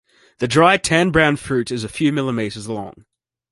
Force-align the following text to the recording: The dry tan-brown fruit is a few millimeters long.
The 0.39 0.47
dry 0.47 0.77
tan-brown 0.77 1.35
fruit 1.35 1.69
is 1.69 1.83
a 1.83 1.87
few 1.87 2.11
millimeters 2.11 2.67
long. 2.67 3.05